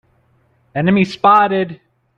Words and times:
Enemy 0.73 1.03
spotted! 1.05 1.79